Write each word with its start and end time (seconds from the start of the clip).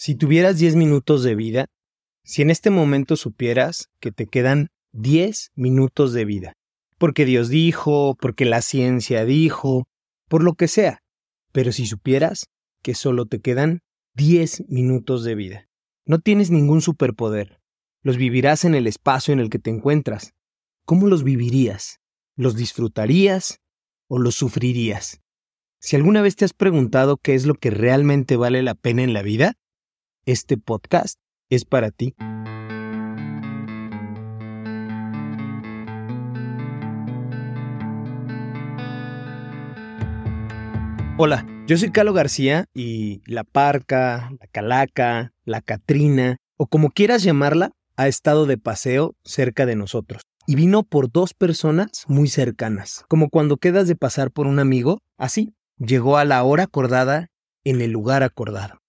Si 0.00 0.14
tuvieras 0.14 0.56
10 0.56 0.76
minutos 0.76 1.22
de 1.22 1.34
vida, 1.34 1.66
si 2.24 2.40
en 2.40 2.48
este 2.48 2.70
momento 2.70 3.16
supieras 3.16 3.90
que 4.00 4.10
te 4.10 4.24
quedan 4.24 4.68
10 4.92 5.50
minutos 5.56 6.14
de 6.14 6.24
vida, 6.24 6.54
porque 6.96 7.26
Dios 7.26 7.50
dijo, 7.50 8.16
porque 8.18 8.46
la 8.46 8.62
ciencia 8.62 9.26
dijo, 9.26 9.84
por 10.26 10.42
lo 10.42 10.54
que 10.54 10.68
sea, 10.68 11.00
pero 11.52 11.70
si 11.70 11.84
supieras 11.84 12.46
que 12.82 12.94
solo 12.94 13.26
te 13.26 13.40
quedan 13.40 13.80
10 14.14 14.70
minutos 14.70 15.22
de 15.22 15.34
vida, 15.34 15.68
no 16.06 16.18
tienes 16.18 16.50
ningún 16.50 16.80
superpoder, 16.80 17.60
los 18.02 18.16
vivirás 18.16 18.64
en 18.64 18.74
el 18.74 18.86
espacio 18.86 19.34
en 19.34 19.40
el 19.40 19.50
que 19.50 19.58
te 19.58 19.68
encuentras. 19.68 20.32
¿Cómo 20.86 21.08
los 21.08 21.24
vivirías? 21.24 21.98
¿Los 22.36 22.56
disfrutarías 22.56 23.58
o 24.08 24.18
los 24.18 24.34
sufrirías? 24.34 25.20
Si 25.78 25.94
alguna 25.94 26.22
vez 26.22 26.36
te 26.36 26.46
has 26.46 26.54
preguntado 26.54 27.18
qué 27.18 27.34
es 27.34 27.44
lo 27.44 27.54
que 27.54 27.68
realmente 27.68 28.38
vale 28.38 28.62
la 28.62 28.74
pena 28.74 29.02
en 29.02 29.12
la 29.12 29.20
vida, 29.20 29.58
este 30.26 30.56
podcast 30.56 31.18
es 31.48 31.64
para 31.64 31.90
ti. 31.90 32.14
Hola, 41.22 41.46
yo 41.66 41.76
soy 41.76 41.90
Calo 41.90 42.14
García 42.14 42.64
y 42.72 43.20
la 43.26 43.44
Parca, 43.44 44.30
la 44.40 44.46
Calaca, 44.46 45.32
la 45.44 45.60
Catrina, 45.60 46.38
o 46.56 46.66
como 46.66 46.90
quieras 46.90 47.22
llamarla, 47.22 47.72
ha 47.96 48.08
estado 48.08 48.46
de 48.46 48.56
paseo 48.56 49.14
cerca 49.22 49.66
de 49.66 49.76
nosotros. 49.76 50.22
Y 50.46 50.54
vino 50.54 50.82
por 50.82 51.12
dos 51.12 51.34
personas 51.34 52.04
muy 52.08 52.28
cercanas, 52.28 53.04
como 53.08 53.28
cuando 53.28 53.58
quedas 53.58 53.86
de 53.86 53.96
pasar 53.96 54.30
por 54.30 54.46
un 54.46 54.58
amigo, 54.58 55.00
así, 55.18 55.52
llegó 55.76 56.16
a 56.16 56.24
la 56.24 56.42
hora 56.42 56.64
acordada 56.64 57.28
en 57.64 57.82
el 57.82 57.90
lugar 57.90 58.22
acordado. 58.22 58.79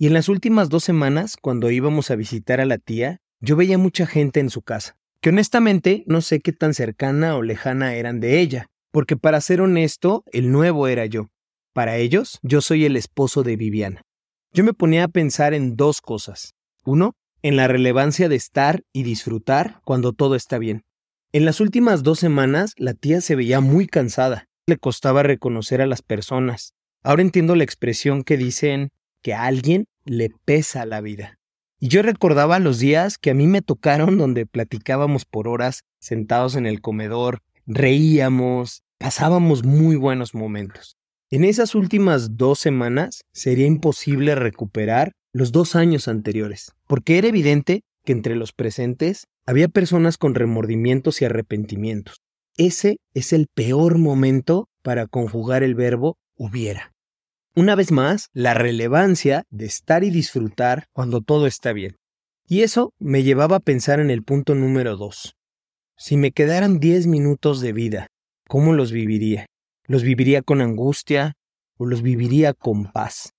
Y 0.00 0.06
en 0.06 0.14
las 0.14 0.28
últimas 0.28 0.68
dos 0.68 0.84
semanas, 0.84 1.36
cuando 1.36 1.72
íbamos 1.72 2.12
a 2.12 2.16
visitar 2.16 2.60
a 2.60 2.64
la 2.64 2.78
tía, 2.78 3.20
yo 3.40 3.56
veía 3.56 3.78
mucha 3.78 4.06
gente 4.06 4.38
en 4.38 4.48
su 4.48 4.62
casa, 4.62 4.96
que 5.20 5.30
honestamente 5.30 6.04
no 6.06 6.20
sé 6.20 6.38
qué 6.38 6.52
tan 6.52 6.72
cercana 6.72 7.34
o 7.36 7.42
lejana 7.42 7.96
eran 7.96 8.20
de 8.20 8.38
ella, 8.38 8.68
porque 8.92 9.16
para 9.16 9.40
ser 9.40 9.60
honesto, 9.60 10.22
el 10.32 10.52
nuevo 10.52 10.86
era 10.86 11.04
yo. 11.06 11.30
Para 11.72 11.96
ellos, 11.96 12.38
yo 12.42 12.60
soy 12.60 12.84
el 12.84 12.96
esposo 12.96 13.42
de 13.42 13.56
Viviana. 13.56 14.02
Yo 14.52 14.62
me 14.62 14.72
ponía 14.72 15.04
a 15.04 15.08
pensar 15.08 15.52
en 15.52 15.74
dos 15.74 16.00
cosas. 16.00 16.54
Uno, 16.84 17.16
en 17.42 17.56
la 17.56 17.66
relevancia 17.66 18.28
de 18.28 18.36
estar 18.36 18.84
y 18.92 19.02
disfrutar 19.02 19.80
cuando 19.84 20.12
todo 20.12 20.36
está 20.36 20.58
bien. 20.58 20.84
En 21.32 21.44
las 21.44 21.60
últimas 21.60 22.04
dos 22.04 22.20
semanas, 22.20 22.74
la 22.76 22.94
tía 22.94 23.20
se 23.20 23.34
veía 23.34 23.60
muy 23.60 23.86
cansada. 23.88 24.46
Le 24.66 24.78
costaba 24.78 25.24
reconocer 25.24 25.82
a 25.82 25.86
las 25.86 26.02
personas. 26.02 26.74
Ahora 27.02 27.22
entiendo 27.22 27.56
la 27.56 27.64
expresión 27.64 28.22
que 28.22 28.36
dicen 28.36 28.90
que 29.22 29.34
a 29.34 29.44
alguien 29.44 29.86
le 30.04 30.30
pesa 30.44 30.86
la 30.86 31.00
vida. 31.00 31.38
Y 31.80 31.88
yo 31.88 32.02
recordaba 32.02 32.58
los 32.58 32.78
días 32.78 33.18
que 33.18 33.30
a 33.30 33.34
mí 33.34 33.46
me 33.46 33.62
tocaron 33.62 34.18
donde 34.18 34.46
platicábamos 34.46 35.24
por 35.24 35.46
horas 35.46 35.82
sentados 36.00 36.56
en 36.56 36.66
el 36.66 36.80
comedor, 36.80 37.40
reíamos, 37.66 38.82
pasábamos 38.98 39.64
muy 39.64 39.96
buenos 39.96 40.34
momentos. 40.34 40.96
En 41.30 41.44
esas 41.44 41.74
últimas 41.74 42.36
dos 42.36 42.58
semanas 42.58 43.22
sería 43.32 43.66
imposible 43.66 44.34
recuperar 44.34 45.12
los 45.32 45.52
dos 45.52 45.76
años 45.76 46.08
anteriores, 46.08 46.72
porque 46.86 47.18
era 47.18 47.28
evidente 47.28 47.82
que 48.04 48.12
entre 48.12 48.34
los 48.34 48.52
presentes 48.52 49.26
había 49.46 49.68
personas 49.68 50.16
con 50.16 50.34
remordimientos 50.34 51.20
y 51.20 51.26
arrepentimientos. 51.26 52.22
Ese 52.56 52.96
es 53.14 53.32
el 53.32 53.46
peor 53.54 53.98
momento 53.98 54.68
para 54.82 55.06
conjugar 55.06 55.62
el 55.62 55.74
verbo 55.74 56.16
hubiera. 56.34 56.92
Una 57.58 57.74
vez 57.74 57.90
más, 57.90 58.28
la 58.32 58.54
relevancia 58.54 59.44
de 59.50 59.66
estar 59.66 60.04
y 60.04 60.10
disfrutar 60.10 60.86
cuando 60.92 61.22
todo 61.22 61.48
está 61.48 61.72
bien. 61.72 61.96
Y 62.46 62.62
eso 62.62 62.92
me 63.00 63.24
llevaba 63.24 63.56
a 63.56 63.60
pensar 63.60 63.98
en 63.98 64.10
el 64.10 64.22
punto 64.22 64.54
número 64.54 64.96
dos. 64.96 65.34
Si 65.96 66.16
me 66.16 66.30
quedaran 66.30 66.78
10 66.78 67.08
minutos 67.08 67.60
de 67.60 67.72
vida, 67.72 68.06
¿cómo 68.46 68.74
los 68.74 68.92
viviría? 68.92 69.46
¿Los 69.88 70.04
viviría 70.04 70.42
con 70.42 70.60
angustia 70.60 71.32
o 71.78 71.86
los 71.86 72.00
viviría 72.00 72.54
con 72.54 72.92
paz? 72.92 73.32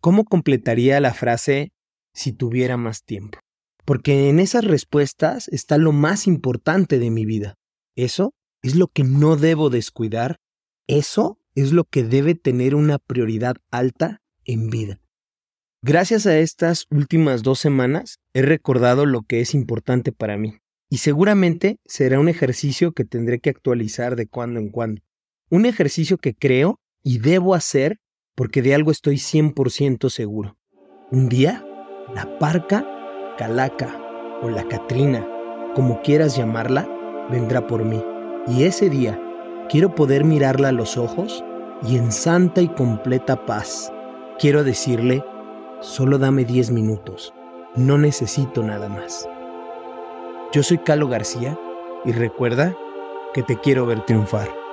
¿Cómo 0.00 0.22
completaría 0.22 1.00
la 1.00 1.12
frase 1.12 1.72
si 2.12 2.32
tuviera 2.32 2.76
más 2.76 3.02
tiempo? 3.02 3.40
Porque 3.84 4.28
en 4.28 4.38
esas 4.38 4.62
respuestas 4.62 5.48
está 5.48 5.78
lo 5.78 5.90
más 5.90 6.28
importante 6.28 7.00
de 7.00 7.10
mi 7.10 7.26
vida. 7.26 7.56
Eso 7.96 8.34
es 8.62 8.76
lo 8.76 8.86
que 8.86 9.02
no 9.02 9.34
debo 9.34 9.68
descuidar. 9.68 10.36
Eso 10.86 11.40
es 11.54 11.72
lo 11.72 11.84
que 11.84 12.02
debe 12.02 12.34
tener 12.34 12.74
una 12.74 12.98
prioridad 12.98 13.56
alta 13.70 14.22
en 14.44 14.70
vida. 14.70 15.00
Gracias 15.82 16.26
a 16.26 16.38
estas 16.38 16.86
últimas 16.90 17.42
dos 17.42 17.58
semanas 17.58 18.18
he 18.32 18.42
recordado 18.42 19.06
lo 19.06 19.22
que 19.22 19.40
es 19.40 19.54
importante 19.54 20.12
para 20.12 20.36
mí 20.36 20.54
y 20.88 20.98
seguramente 20.98 21.78
será 21.84 22.20
un 22.20 22.28
ejercicio 22.28 22.92
que 22.92 23.04
tendré 23.04 23.38
que 23.40 23.50
actualizar 23.50 24.16
de 24.16 24.26
cuando 24.26 24.60
en 24.60 24.70
cuando. 24.70 25.02
Un 25.50 25.66
ejercicio 25.66 26.18
que 26.18 26.34
creo 26.34 26.80
y 27.02 27.18
debo 27.18 27.54
hacer 27.54 27.98
porque 28.34 28.62
de 28.62 28.74
algo 28.74 28.90
estoy 28.90 29.16
100% 29.16 30.08
seguro. 30.08 30.56
Un 31.10 31.28
día, 31.28 31.64
la 32.14 32.38
parca, 32.38 32.86
calaca 33.38 34.00
o 34.42 34.48
la 34.48 34.66
catrina, 34.66 35.26
como 35.74 36.00
quieras 36.02 36.36
llamarla, 36.36 36.88
vendrá 37.30 37.66
por 37.66 37.84
mí. 37.84 38.02
Y 38.48 38.64
ese 38.64 38.90
día 38.90 39.20
Quiero 39.68 39.94
poder 39.94 40.24
mirarla 40.24 40.68
a 40.68 40.72
los 40.72 40.96
ojos 40.96 41.42
y 41.82 41.96
en 41.96 42.12
santa 42.12 42.60
y 42.60 42.68
completa 42.68 43.44
paz 43.46 43.92
quiero 44.38 44.64
decirle, 44.64 45.24
solo 45.80 46.18
dame 46.18 46.44
10 46.44 46.70
minutos, 46.70 47.32
no 47.76 47.98
necesito 47.98 48.62
nada 48.62 48.88
más. 48.88 49.28
Yo 50.52 50.62
soy 50.62 50.78
Calo 50.78 51.08
García 51.08 51.58
y 52.04 52.12
recuerda 52.12 52.74
que 53.32 53.42
te 53.42 53.58
quiero 53.58 53.86
ver 53.86 54.04
triunfar. 54.04 54.63